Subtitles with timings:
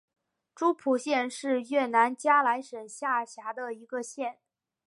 [0.55, 4.39] 诸蒲县是越南嘉莱省下辖的一个县。